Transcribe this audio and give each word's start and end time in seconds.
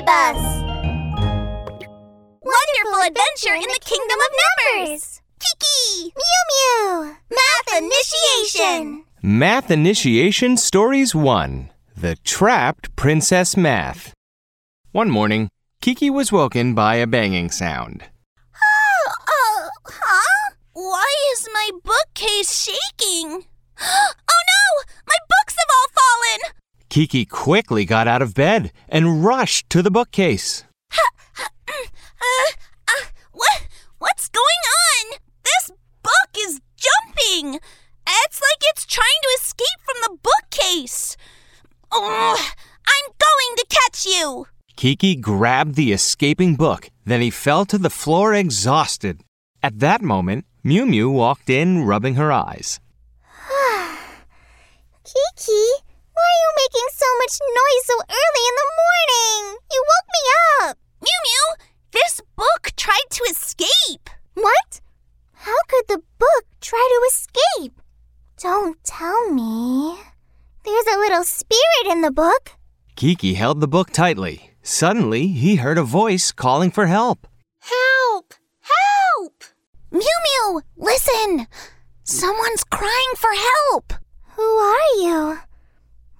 Mystery 0.00 0.06
Bus! 0.06 0.62
Wonderful 2.42 3.00
adventure 3.06 3.54
in 3.54 3.62
the 3.62 3.80
kingdom 3.80 4.18
of 4.18 4.32
numbers! 4.76 5.20
Kiki! 5.38 6.14
Miumiu! 6.16 7.16
Math 7.30 7.82
Initiation! 7.82 9.04
Math 9.22 9.70
Initiation 9.70 10.56
Stories 10.56 11.14
1 11.14 11.70
The 11.96 12.16
Trapped 12.16 12.94
Princess 12.96 13.56
Math. 13.56 14.14
One 14.92 15.10
morning, 15.10 15.48
Kiki 15.82 16.10
was 16.10 16.32
woken 16.32 16.74
by 16.74 16.96
a 16.96 17.06
banging 17.06 17.50
sound. 17.50 18.04
Oh, 18.56 19.12
oh, 19.28 19.68
huh? 19.86 20.54
Why 20.72 21.14
is 21.32 21.48
my 21.52 21.70
bookcase 21.84 22.64
shaking? 22.64 23.44
Oh 23.82 24.42
no! 24.52 24.82
My 25.06 25.16
books 25.28 25.56
have 25.58 25.68
all 25.70 25.88
fallen! 25.94 26.52
Kiki 26.90 27.24
quickly 27.24 27.84
got 27.84 28.08
out 28.08 28.20
of 28.20 28.34
bed 28.34 28.72
and 28.88 29.24
rushed 29.24 29.70
to 29.70 29.80
the 29.80 29.92
bookcase. 29.92 30.64
Uh, 31.68 32.52
uh, 32.88 33.04
what, 33.32 33.68
what's 33.98 34.28
going 34.28 34.44
on? 34.44 35.18
This 35.44 35.70
book 36.02 36.30
is 36.36 36.60
jumping! 36.76 37.60
It's 38.08 38.40
like 38.40 38.62
it's 38.70 38.84
trying 38.86 39.06
to 39.22 39.38
escape 39.40 39.80
from 39.84 39.96
the 40.02 40.18
bookcase. 40.20 41.16
Oh, 41.92 42.52
I'm 42.86 43.12
going 43.18 43.56
to 43.56 43.66
catch 43.68 44.04
you! 44.04 44.46
Kiki 44.74 45.14
grabbed 45.14 45.76
the 45.76 45.92
escaping 45.92 46.56
book, 46.56 46.90
then 47.04 47.20
he 47.20 47.30
fell 47.30 47.64
to 47.66 47.78
the 47.78 47.90
floor 47.90 48.34
exhausted. 48.34 49.22
At 49.62 49.78
that 49.78 50.02
moment, 50.02 50.44
Miumiu 50.64 51.12
walked 51.12 51.50
in, 51.50 51.84
rubbing 51.84 52.16
her 52.16 52.32
eyes. 52.32 52.80
Kiki, 55.04 55.89
are 56.30 56.40
you 56.42 56.50
making 56.62 56.88
so 56.94 57.08
much 57.18 57.34
noise 57.60 57.84
so 57.90 57.96
early 58.20 58.44
in 58.50 58.56
the 58.60 58.70
morning? 58.82 59.42
You 59.72 59.80
woke 59.90 60.08
me 60.16 60.22
up! 60.60 60.78
Miumiu, 61.02 61.44
this 61.92 62.20
book 62.36 62.72
tried 62.76 63.08
to 63.10 63.22
escape! 63.30 64.10
What? 64.34 64.80
How 65.34 65.56
could 65.68 65.86
the 65.88 66.02
book 66.18 66.44
try 66.60 66.84
to 66.92 67.00
escape? 67.10 67.80
Don't 68.38 68.82
tell 68.84 69.30
me. 69.30 69.98
There's 70.64 70.86
a 70.86 70.98
little 70.98 71.24
spirit 71.24 71.86
in 71.90 72.02
the 72.02 72.10
book. 72.12 72.52
Kiki 72.96 73.34
held 73.34 73.60
the 73.60 73.68
book 73.68 73.90
tightly. 73.90 74.50
Suddenly, 74.62 75.28
he 75.28 75.56
heard 75.56 75.78
a 75.78 75.82
voice 75.82 76.32
calling 76.32 76.70
for 76.70 76.86
help. 76.86 77.26
Help! 77.60 78.34
Help! 78.60 79.44
Miumiu, 79.90 80.62
listen! 80.76 81.46
Someone's 82.04 82.64
crying 82.64 83.14
for 83.16 83.30
help! 83.32 83.94
Who 84.36 84.42
are 84.42 84.96
you? 84.98 85.38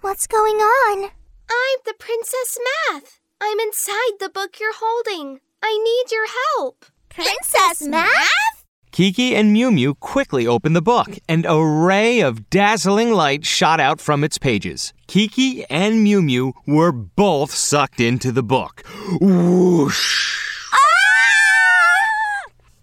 What's 0.02 0.26
going 0.26 0.54
on? 0.56 1.10
I'm 1.50 1.78
the 1.84 1.92
Princess 1.98 2.58
Math. 2.88 3.20
I'm 3.38 3.60
inside 3.60 4.12
the 4.18 4.30
book 4.30 4.58
you're 4.58 4.74
holding. 4.74 5.40
I 5.62 5.76
need 5.76 6.10
your 6.10 6.26
help. 6.56 6.86
Princess 7.10 7.86
Math? 7.86 8.64
Kiki 8.92 9.36
and 9.36 9.54
Miumiu 9.54 10.00
quickly 10.00 10.46
opened 10.46 10.74
the 10.74 10.80
book, 10.80 11.18
and 11.28 11.44
a 11.46 11.62
ray 11.62 12.20
of 12.20 12.48
dazzling 12.48 13.12
light 13.12 13.44
shot 13.44 13.78
out 13.78 14.00
from 14.00 14.24
its 14.24 14.38
pages. 14.38 14.94
Kiki 15.06 15.66
and 15.68 16.06
Miumiu 16.06 16.54
were 16.66 16.92
both 16.92 17.52
sucked 17.52 18.00
into 18.00 18.32
the 18.32 18.42
book. 18.42 18.82
Whoosh! 19.20 20.49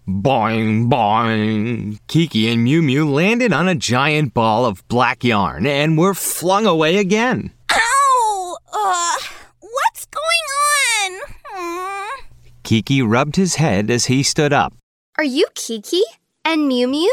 Boing, 0.08 0.88
boing. 0.88 1.98
Kiki 2.06 2.50
and 2.50 2.66
Miumiu 2.66 3.12
landed 3.12 3.52
on 3.52 3.68
a 3.68 3.74
giant 3.74 4.32
ball 4.32 4.64
of 4.64 4.86
black 4.88 5.22
yarn 5.22 5.66
and 5.66 5.98
were 5.98 6.14
flung 6.14 6.64
away 6.64 6.96
again. 6.96 7.52
Ow! 7.70 8.56
Uh, 8.72 9.16
what's 9.60 10.06
going 10.06 11.12
on? 11.12 11.20
Hmm. 11.44 12.24
Kiki 12.62 13.02
rubbed 13.02 13.36
his 13.36 13.56
head 13.56 13.90
as 13.90 14.06
he 14.06 14.22
stood 14.22 14.50
up. 14.50 14.72
Are 15.18 15.24
you 15.24 15.46
Kiki 15.54 16.00
and 16.42 16.62
Miumiu? 16.62 17.12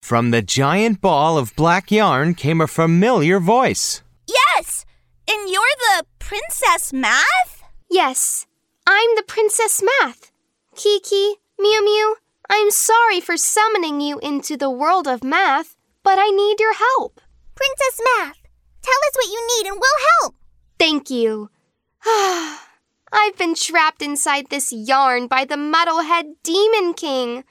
From 0.00 0.30
the 0.30 0.40
giant 0.40 1.00
ball 1.00 1.38
of 1.38 1.56
black 1.56 1.90
yarn 1.90 2.34
came 2.34 2.60
a 2.60 2.68
familiar 2.68 3.40
voice. 3.40 4.02
Yes! 4.28 4.86
And 5.28 5.50
you're 5.50 5.64
the 5.80 6.04
Princess 6.20 6.92
Math? 6.92 7.64
Yes, 7.90 8.46
I'm 8.86 9.10
the 9.16 9.24
Princess 9.26 9.82
Math. 9.82 10.30
Kiki, 10.76 11.34
Miumiu, 11.58 12.14
I'm 12.48 12.70
sorry 12.70 13.20
for 13.20 13.36
summoning 13.36 14.00
you 14.00 14.18
into 14.20 14.56
the 14.56 14.70
world 14.70 15.08
of 15.08 15.24
math, 15.24 15.76
but 16.02 16.18
I 16.18 16.30
need 16.30 16.60
your 16.60 16.74
help. 16.74 17.20
Princess 17.54 18.00
Math, 18.18 18.42
tell 18.82 19.00
us 19.08 19.14
what 19.14 19.26
you 19.26 19.48
need 19.56 19.70
and 19.70 19.80
we'll 19.80 20.06
help. 20.20 20.34
Thank 20.78 21.10
you. 21.10 21.50
I've 22.06 23.36
been 23.36 23.54
trapped 23.54 24.02
inside 24.02 24.50
this 24.50 24.72
yarn 24.72 25.26
by 25.26 25.44
the 25.44 25.56
Muddlehead 25.56 26.34
Demon 26.42 26.94
King. 26.94 27.44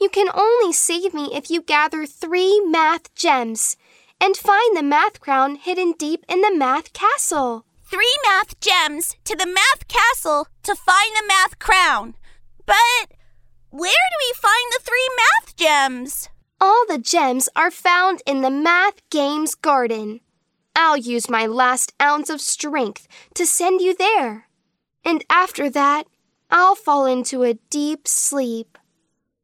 You 0.00 0.08
can 0.08 0.28
only 0.34 0.72
save 0.72 1.14
me 1.14 1.30
if 1.32 1.50
you 1.50 1.62
gather 1.62 2.06
three 2.06 2.60
math 2.60 3.14
gems 3.14 3.76
and 4.20 4.36
find 4.36 4.76
the 4.76 4.82
math 4.82 5.20
crown 5.20 5.56
hidden 5.56 5.94
deep 5.98 6.24
in 6.28 6.40
the 6.40 6.54
math 6.54 6.92
castle. 6.92 7.64
Three 7.84 8.16
math 8.24 8.58
gems 8.60 9.16
to 9.24 9.36
the 9.36 9.46
math 9.46 9.86
castle 9.88 10.48
to 10.64 10.74
find 10.74 11.14
the 11.14 11.26
math 11.26 11.58
crown. 11.58 12.14
But 12.66 13.12
where 13.72 13.90
do 13.90 14.16
we 14.20 14.34
find 14.34 14.72
the 14.72 14.80
three 14.82 15.08
math 15.16 15.56
gems? 15.56 16.28
All 16.60 16.84
the 16.86 16.98
gems 16.98 17.48
are 17.56 17.70
found 17.70 18.20
in 18.26 18.42
the 18.42 18.50
Math 18.50 19.00
Games 19.08 19.54
Garden. 19.54 20.20
I'll 20.76 20.98
use 20.98 21.30
my 21.30 21.46
last 21.46 21.94
ounce 22.00 22.28
of 22.28 22.42
strength 22.42 23.08
to 23.34 23.46
send 23.46 23.80
you 23.80 23.96
there. 23.96 24.46
And 25.06 25.24
after 25.30 25.70
that, 25.70 26.06
I'll 26.50 26.74
fall 26.74 27.06
into 27.06 27.44
a 27.44 27.58
deep 27.70 28.06
sleep. 28.06 28.76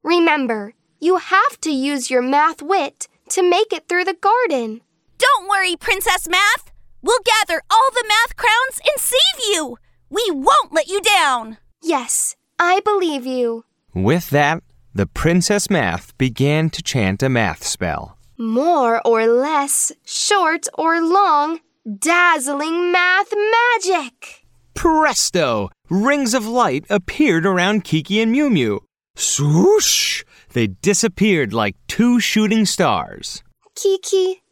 Remember, 0.03 0.75
you 1.01 1.17
have 1.17 1.59
to 1.63 1.71
use 1.71 2.11
your 2.11 2.23
math 2.23 2.61
wit 2.61 3.09
to 3.31 3.43
make 3.43 3.73
it 3.73 3.89
through 3.89 4.05
the 4.05 4.15
garden. 4.21 4.83
Don't 5.17 5.49
worry, 5.49 5.75
Princess 5.75 6.29
Math. 6.29 6.71
We'll 7.01 7.25
gather 7.25 7.63
all 7.71 7.91
the 7.93 8.05
math 8.07 8.37
crowns 8.37 8.79
and 8.85 9.01
save 9.01 9.55
you. 9.55 9.79
We 10.11 10.31
won't 10.31 10.73
let 10.73 10.89
you 10.89 11.01
down. 11.01 11.57
Yes, 11.83 12.37
I 12.59 12.81
believe 12.81 13.25
you. 13.25 13.65
With 14.05 14.31
that, 14.31 14.63
the 14.95 15.07
Princess 15.07 15.69
Math 15.69 16.17
began 16.19 16.71
to 16.71 16.85
chant 16.85 17.21
a 17.21 17.29
math 17.29 17.65
spell. 17.65 18.17
More 18.39 19.05
or 19.05 19.27
less, 19.27 19.91
short 20.05 20.69
or 20.75 21.01
long, 21.01 21.59
dazzling 21.99 22.93
math 22.93 23.33
magic. 23.35 24.47
Presto! 24.75 25.71
Rings 25.91 26.33
of 26.33 26.47
light 26.47 26.85
appeared 26.89 27.45
around 27.45 27.83
Kiki 27.83 28.21
and 28.21 28.33
Miumiu. 28.33 28.83
Swoosh! 29.17 30.23
They 30.53 30.69
disappeared 30.69 31.53
like 31.53 31.75
two 31.89 32.21
shooting 32.21 32.67
stars. 32.67 33.43
Kiki, 33.75 34.43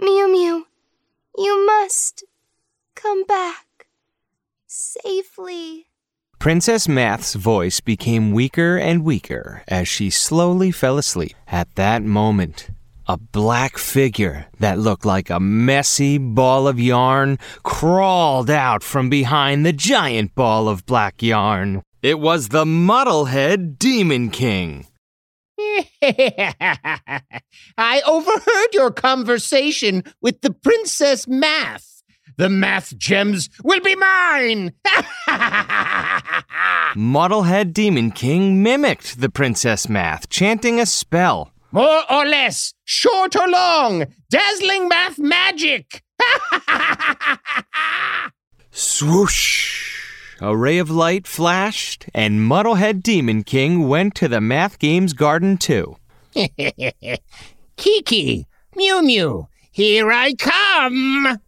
Miumiu, 0.00 0.62
you 1.36 1.66
must 1.66 2.22
come 2.94 3.24
back 3.24 3.88
safely. 4.68 5.86
Princess 6.46 6.86
Math's 6.86 7.34
voice 7.34 7.80
became 7.80 8.30
weaker 8.30 8.76
and 8.76 9.02
weaker 9.02 9.64
as 9.66 9.88
she 9.88 10.10
slowly 10.10 10.70
fell 10.70 10.96
asleep. 10.96 11.34
At 11.48 11.74
that 11.74 12.04
moment, 12.04 12.70
a 13.08 13.16
black 13.16 13.76
figure 13.76 14.46
that 14.60 14.78
looked 14.78 15.04
like 15.04 15.28
a 15.28 15.40
messy 15.40 16.18
ball 16.18 16.68
of 16.68 16.78
yarn 16.78 17.40
crawled 17.64 18.48
out 18.48 18.84
from 18.84 19.10
behind 19.10 19.66
the 19.66 19.72
giant 19.72 20.36
ball 20.36 20.68
of 20.68 20.86
black 20.86 21.20
yarn. 21.20 21.82
It 22.00 22.20
was 22.20 22.50
the 22.50 22.64
Muddlehead 22.64 23.76
Demon 23.76 24.30
King. 24.30 24.86
I 25.58 26.52
overheard 28.06 28.72
your 28.72 28.92
conversation 28.92 30.04
with 30.20 30.42
the 30.42 30.52
Princess 30.52 31.26
Math. 31.26 31.95
The 32.38 32.50
math 32.50 32.94
gems 32.98 33.48
will 33.64 33.80
be 33.80 33.96
mine! 33.96 34.74
Muddlehead 36.94 37.72
Demon 37.72 38.10
King 38.10 38.62
mimicked 38.62 39.20
the 39.20 39.30
Princess 39.30 39.88
Math, 39.88 40.28
chanting 40.28 40.78
a 40.78 40.84
spell. 40.84 41.50
More 41.72 42.02
or 42.10 42.26
less, 42.26 42.74
short 42.84 43.34
or 43.36 43.48
long, 43.48 44.04
dazzling 44.30 44.86
math 44.88 45.18
magic! 45.18 46.02
Swoosh! 48.70 50.02
A 50.42 50.54
ray 50.54 50.76
of 50.76 50.90
light 50.90 51.26
flashed, 51.26 52.06
and 52.14 52.40
Muddlehead 52.40 53.02
Demon 53.02 53.44
King 53.44 53.88
went 53.88 54.14
to 54.16 54.28
the 54.28 54.42
Math 54.42 54.78
Games 54.78 55.14
Garden 55.14 55.56
too. 55.56 55.96
Kiki, 57.76 58.46
Miumiu, 58.76 59.48
here 59.70 60.12
I 60.12 60.34
come! 60.34 61.38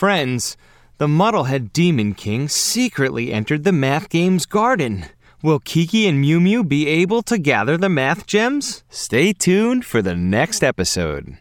Friends, 0.00 0.56
the 0.96 1.06
Muddlehead 1.06 1.74
Demon 1.74 2.14
King 2.14 2.48
secretly 2.48 3.34
entered 3.34 3.64
the 3.64 3.70
Math 3.70 4.08
Games 4.08 4.46
Garden. 4.46 5.04
Will 5.42 5.58
Kiki 5.58 6.06
and 6.06 6.24
Miumiu 6.24 6.66
be 6.66 6.86
able 6.86 7.20
to 7.24 7.36
gather 7.36 7.76
the 7.76 7.90
math 7.90 8.26
gems? 8.26 8.82
Stay 8.88 9.34
tuned 9.34 9.84
for 9.84 10.00
the 10.00 10.14
next 10.14 10.64
episode. 10.64 11.36